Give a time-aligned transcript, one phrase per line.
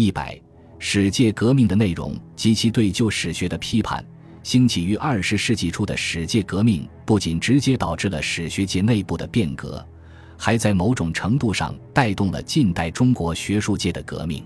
[0.00, 0.40] 一百，
[0.78, 4.04] 史界革命的内容及其对旧史学的批判。
[4.44, 9.84] 兴起于二十世纪初的史界革命，不仅直接导致了史学界内部的变革，
[10.36, 14.44] 还在某种程度上带动了近代中国学术界的革命。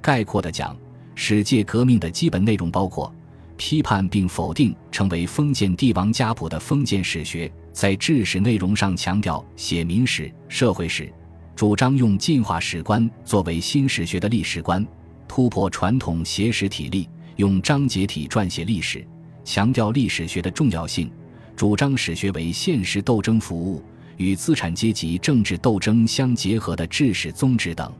[0.00, 0.74] 概括地讲，
[1.14, 3.14] 史界革命的基本内容包括
[3.58, 11.12] 批判并否定成为封建帝王家谱的封建史学，在治史内容上强调写民史、社会史，
[11.58, 14.86] 主张用进化史观作为新史学的历史观，
[15.26, 19.04] 突破传统写史体例，用章节体撰写历史。
[19.44, 21.10] 强调历史学的重要性，
[21.56, 23.82] 主张史学为现实斗争服务、
[24.18, 27.90] 与资产阶级政治斗争相结合的治史宗旨等；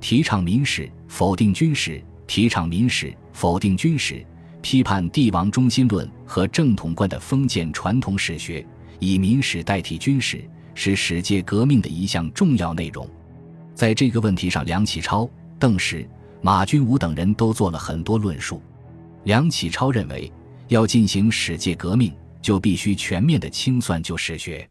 [0.00, 4.24] 提倡民史，否定军史；提倡民史，否定军史；
[4.62, 8.66] 批判帝王中心论和正统观的封建传统史学，
[9.00, 10.42] 以民史代替军史，
[10.76, 13.04] 是史界革命的一项重要内容。
[13.74, 16.08] 在这个问题上，梁启超、邓石、
[16.40, 18.62] 马君武等人都做了很多论述。
[19.24, 20.32] 梁启超认为。
[20.68, 24.68] 要进行史界革命，就必须全面的清算旧史学。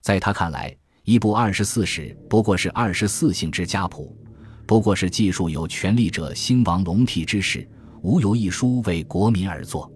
[0.00, 4.16] 在他看来，一部二十四史不过是二十四姓之家谱，
[4.68, 7.68] 不过是记述有权力者兴亡隆替之事，
[8.02, 9.91] 无由一书为国民而作。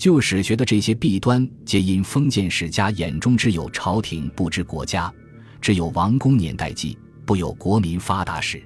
[0.00, 5.12] 旧史学的这些弊端，皆因封建史家眼中只有朝廷，不知国家；
[5.60, 8.62] 只有王公年代记，不有国民发达史。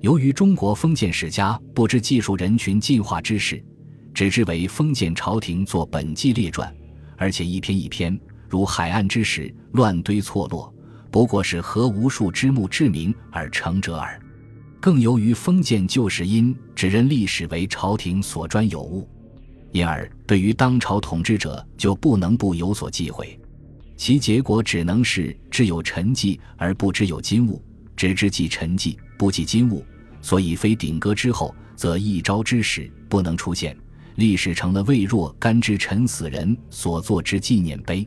[0.00, 3.62] 由于中国封建史家不知技术人群进化之事。
[4.14, 6.74] 只知为封建朝廷作本纪列传，
[7.18, 10.72] 而且一篇一篇如海岸之石乱堆错落，
[11.10, 14.18] 不过是合无数之目之名而成者耳。
[14.80, 19.06] 更由于封建旧史因只认历史为朝廷所专有物，
[19.72, 23.38] 因而对于当朝统治者就不能不有所忌讳，
[23.96, 27.60] 其结果只能是知有陈迹而不知有今物，
[27.96, 29.84] 只知记陈迹不记今物，
[30.20, 33.76] 所以非顶戈之后，则一朝之史不能出现。
[34.16, 38.06] 历史成了未若干之臣死人所作之纪念碑，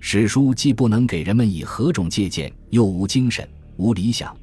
[0.00, 4.36] 史书既不能给人们以何种借鉴，又无精神、无理想，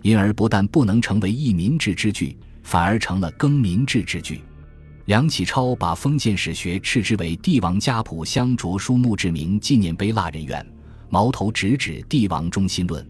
[0.00, 4.40] 因而不但不能成为义民治之具，反而成了更民治之具。
[5.06, 10.66] 梁启超把封建史学斥之为帝王家谱相着书墓志铭纪念碑蜡人怨，
[11.08, 13.08] 矛头直指帝王中心论，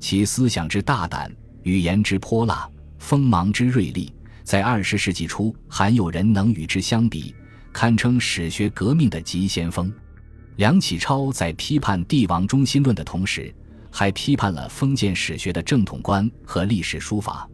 [0.00, 1.32] 其思想之大胆，
[1.62, 4.12] 语言之泼辣，锋芒之锐利。
[4.42, 7.32] 在二十世纪初，罕有人能与之相比，
[7.72, 9.92] 堪称史学革命的急先锋。
[10.56, 13.54] 梁启超在批判帝王中心论的同时，
[13.92, 17.48] 还批判了封建史学的正统观和历史书法，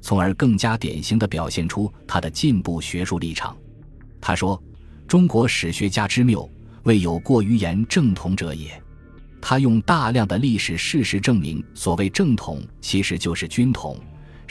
[0.00, 3.56] 从而更加典型地表现出他的进步学术立场。
[4.20, 4.60] 他说
[5.08, 6.48] ：“中国史学家之谬，
[6.82, 8.70] 未有过于言正统者也。”
[9.40, 13.98] 他用大量的历史事实证明，所谓正统其实就是军统。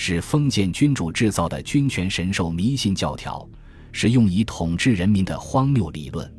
[0.02, 3.46] 是封建君主制造的君权神授迷信教条，
[3.92, 6.34] 是用以统治人民的荒谬理论。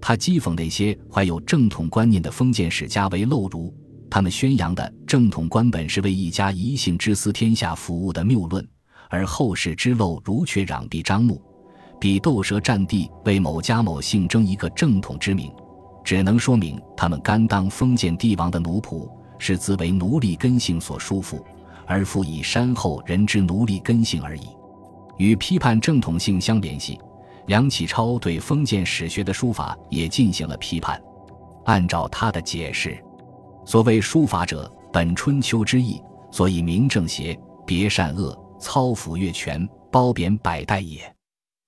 [0.00, 3.72] 他讥讽那些怀有正统观念的封建史家为陋儒，
[4.10, 8.66] 他们宣扬的正统观本是为一家一姓之私天下服务的谬论，
[9.10, 11.40] 而后世之陋儒却攘臂张目，
[12.00, 15.52] 比斗蛇占地为某家某姓争一个正统之名，
[16.04, 19.08] 只能说明他们甘当封建帝王的奴仆，
[19.38, 21.42] 是自为奴隶根性所束缚。
[21.88, 24.48] 而复以山后人之奴隶根性而已，
[25.18, 26.98] 与批判正统性相联系，
[27.46, 31.00] 梁启超对封建史学的书法也进行了批判。
[31.64, 33.00] 按照他的解释，
[33.66, 36.00] 所谓书法者，本春秋之意，
[36.30, 41.00] 所以明正邪，别善恶，操抚越权，褒贬百代也。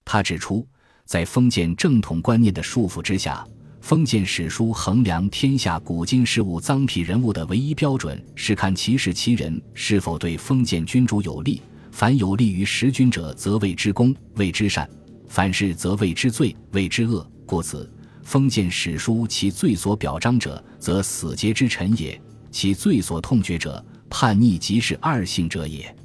[0.05, 0.65] 他指出，
[1.05, 3.45] 在封建正统观念的束缚之下。
[3.81, 11.61] 封建史书衡量天下古今事物脏癖人物的唯一标准，是看其事其人是否对封建君主有利。
[11.91, 14.87] 凡有利于时君者，则谓之功，谓之善；
[15.27, 17.29] 凡是则谓之罪，谓之恶。
[17.45, 17.91] 故此，
[18.29, 25.97] 封建史书其最所表彰者，则死节之臣也；其最所痛绝者，叛逆即是二姓者也。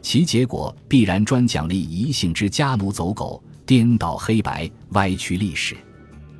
[0.00, 5.76] 其结果必然专奖励一姓之家奴走狗，颠倒黑白，歪曲历史。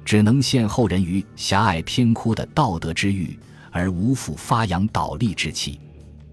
[0.07, 3.39] 只能陷后人于狭隘偏枯的道德之欲，
[3.71, 5.79] 而无复发扬倒立之气。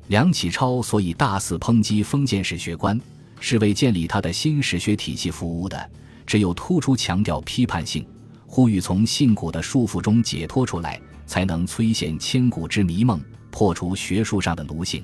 [0.07, 2.97] 梁启超所以大肆抨击封建史学观，
[3.41, 5.91] 是为建立他的新史学体系服务的。
[6.25, 8.05] 只有突出强调批判性，
[8.55, 13.19] 呼吁从信古的束缚中解脱出来，才能摧陷千古之迷梦，
[13.49, 15.03] 破除学术上的奴性。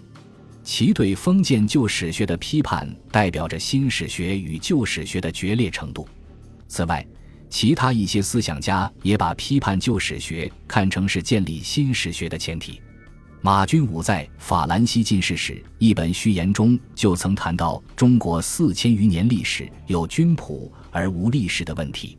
[0.63, 6.07] 其对封建旧史学的批判，代表着新史学与旧史学的决裂程度。
[6.67, 7.03] 此外，
[7.49, 12.79] 其他一些思想家也把批判旧史学看成是建立新史学的前提。
[13.41, 22.15] 马君武在《法兰西进士史》一本序言中就曾谈到中国四千余年历史有军谱而无历史的问题。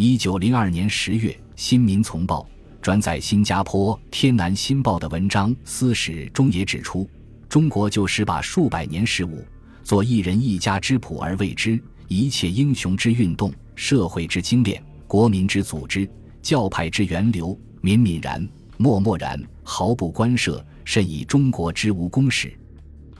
[0.00, 2.42] 一九零二年十月，《新民丛报》
[2.80, 7.10] 转载新加坡《天南新报》的文章《私史》中也指出，
[7.48, 9.44] 中国就是把数百年事物
[9.82, 16.08] 做一人一家之谱而为之，一切英雄之运动、社会之精炼、国民之组织、
[16.40, 18.48] 教派之源流，敏敏然。
[18.76, 22.56] 默默然，毫不关涉，甚以中国之无公史。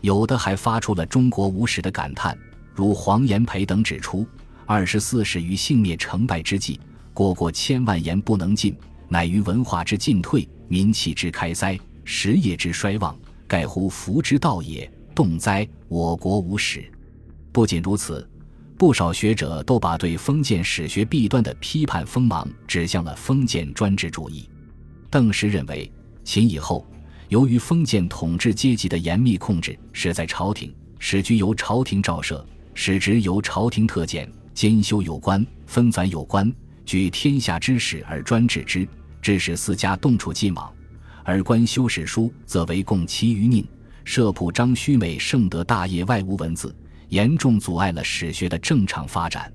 [0.00, 2.38] 有的还发出了中国无史的感叹，
[2.72, 4.24] 如黄炎培等指出：
[4.70, 6.78] 二十四史于幸灭成败之际，
[7.14, 8.76] 过过千万言不能尽，
[9.08, 11.74] 乃于文化之进退、民气之开塞、
[12.04, 14.86] 实业之衰亡，盖乎福之道也。
[15.14, 16.84] 动哉，我国无史！
[17.50, 18.28] 不仅如此，
[18.76, 24.50] 不少学者都把对封建史学弊端的批判锋芒指向了封建专制主义。
[25.08, 25.90] 邓石认为，
[26.24, 26.86] 秦以后，
[27.30, 36.52] 由于封建统治阶级的严密控制，使在朝廷史局由朝廷照射，史职由朝廷特检，兼修有关，分纂有关，
[36.84, 38.88] 举天下之史而专治之，
[39.22, 40.74] 致使四家动处尽亡。
[41.22, 43.64] 而官修史书，则为共其余佞，
[44.04, 46.74] 设铺张虚美圣德大业，外无文字，
[47.10, 49.48] 严重阻碍了史学的正常发展。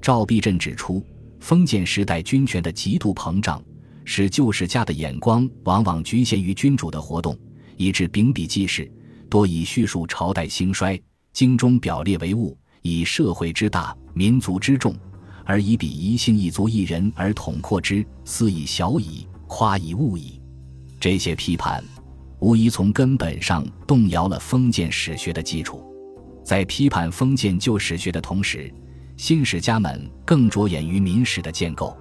[0.00, 1.04] 赵必振指出，
[1.40, 3.60] 封建时代军权的极度膨胀。
[4.04, 7.36] 使旧史家的眼光往往局限于君主的活动，
[7.76, 8.88] 以致秉笔记事，
[9.28, 10.96] 多以叙述朝代兴衰，
[11.32, 14.94] 经中表列为物，以社会之大、民族之重，
[15.44, 20.40] 而以彼一姓一族一人而统括之，斯以小矣，夸以物矣。
[20.98, 21.84] 这些批判，
[22.40, 25.84] 无疑从根本上动摇了封建史学的基础。
[26.42, 28.72] 在批判封建旧史学的同时，
[29.18, 31.94] 新史家们更着眼于民史的建构。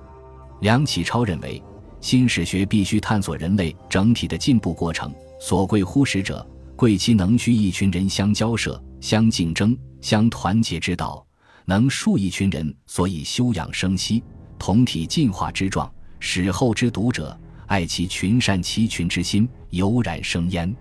[0.61, 1.61] 梁启超认为。
[2.01, 5.11] 新史学必须探索人类整体的进步过程。
[5.39, 6.45] 所贵乎史者，
[6.75, 11.25] 贵其能需一群人相交涉、相竞争、相团结之道，
[11.65, 14.23] 能树一群人，所以休养生息、
[14.57, 20.73] 同体进化之状，使后之读者爱其群善其群之心油然生焉。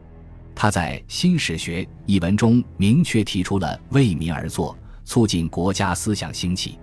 [0.54, 6.78] 他在《新史学》一文中明确提出了为民而作、促进国家思想兴起。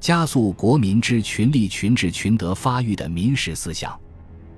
[0.00, 3.96] 加速国民之群力群治群德发育的民史思想，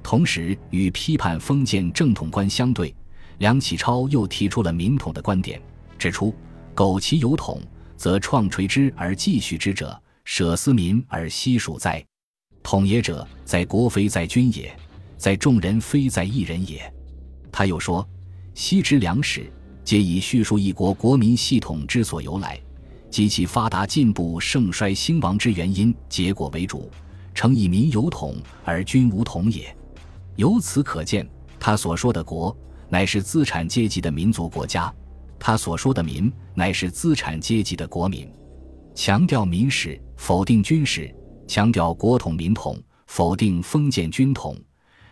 [0.02, 2.94] 同时与批判封建正统观相对，
[3.38, 5.60] 梁启超又提出了民统的观点，
[5.98, 6.34] 指出：
[6.74, 7.60] 苟其有统，
[7.96, 12.04] 则创垂之而继续之者，舍思民而悉属哉？
[12.62, 14.74] 统也者，在国非在君也，
[15.16, 16.92] 在众人非在一人也。
[17.52, 18.06] 他又说：
[18.54, 19.50] 昔之良史，
[19.84, 22.60] 皆以叙述一国国民系统之所由来。
[23.10, 26.90] 及其发达进步、盛衰兴亡之原因、结果为主，
[27.32, 29.72] 诚以民有统而君无统也。
[30.34, 31.24] 由此可见，
[31.60, 32.56] 他所说的国，
[32.88, 34.92] 乃是资产阶级的民族国家；
[35.46, 38.26] 他所说的民，乃是资产阶级的国民。
[38.94, 41.14] 强调民史，否定军史；
[41.46, 44.58] 强调国统民统，否定封建军统，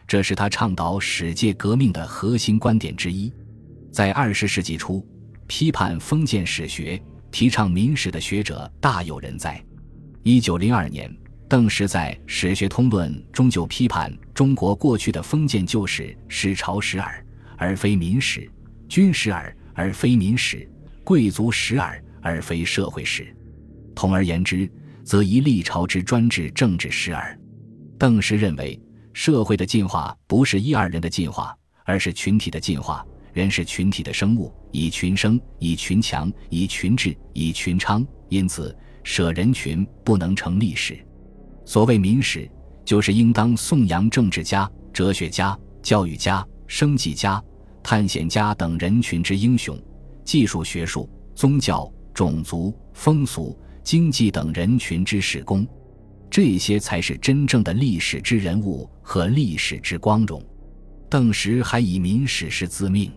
[0.06, 3.30] 这是他倡导史界革命的核心观点之一。
[3.92, 5.06] 在二十世纪初，
[5.46, 6.98] 批判封建史学。
[7.30, 9.62] 提倡民史的学者大有人在。
[10.22, 11.14] 一九零二年，
[11.46, 17.22] 邓石在《史学通论》中就批判中国过去的封建旧史是朝史耳，
[17.58, 18.42] 而非民史；
[18.88, 20.66] 军史耳，而非民史；
[21.04, 23.34] 贵族史耳，而非社会史。
[23.94, 24.70] 统而言之，
[25.04, 27.38] 则一历朝之专制政治史耳。
[27.98, 28.80] 邓石认为，
[29.12, 33.04] 社会的进化不是一二人的进化，而是群体的进化。
[33.32, 38.06] 人是群体的生物，以群生，以群强，以群治，以群昌。
[38.28, 40.98] 因此，舍人群不能成历史。
[41.64, 42.50] 所谓民史，
[42.84, 47.42] 就是应当颂扬政治家、哲学家、教育家、生计家、
[47.82, 49.78] 探险家等人群之英雄，
[50.24, 55.66] 技术、学术、宗教、种族、风俗、经济等人群之史功。
[56.30, 60.42] 这些才是真正的历史之人物和历史之光荣。
[61.10, 63.12] 邓石还以民史是自命。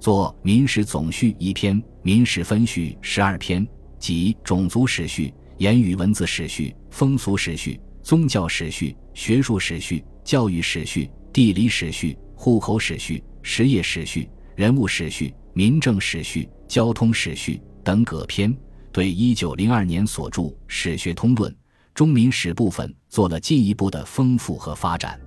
[0.00, 3.66] 作《民史总序》一篇，《民史分序》十二篇，
[3.98, 18.56] 即种族史序、言语文字史序、风俗史序、宗教史序、学术史序、教育史序、地理史序、户口史序、实业史序、人物史序、民政史序、交通史序等各篇，
[18.92, 21.52] 对一九零二年所著《史学通论》
[21.94, 25.20] 中民史部分做了进一步的丰富和发展，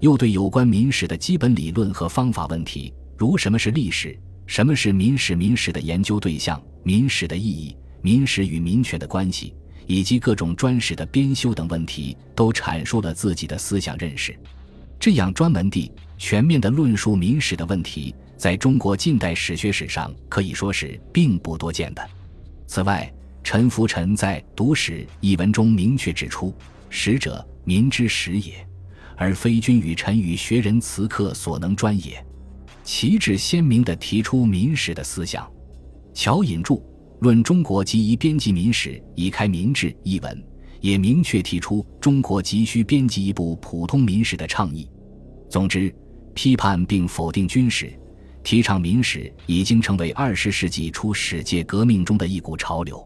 [0.00, 2.92] 又对有关民史的基本理论和方法问题。
[3.16, 4.18] 如什么是历史？
[4.46, 5.34] 什么是民史？
[5.34, 6.62] 民史的研究对象？
[6.82, 7.76] 民史的意义？
[8.00, 9.54] 民史与民权的关系？
[9.86, 14.36] 以及各种专史的编修等问题，都阐述了自己的思想认识。
[14.98, 22.08] 这样专门地、全面的论述民史的问题，在中国近代史学史上可以说是并不多见的。
[22.66, 23.12] 此外，
[23.44, 26.52] 陈福臣在《读史》一文中明确指出
[26.90, 28.54] ：“史者，民之始也，
[29.16, 32.24] 而非君与臣与学人辞客所能专也。”
[32.82, 35.48] 旗帜鲜明地提出民史的思想。
[36.14, 36.74] 乔引著
[37.20, 40.44] 《论中国及宜编辑民史以开民志》一文，
[40.86, 44.88] 也明确提出中国急需编辑一部普通民史的倡议。
[45.50, 45.92] 总之，
[46.32, 47.92] 批判并否定军史，
[48.44, 53.04] 提倡民史，已经成为二十世纪初史界革命中的一股潮流。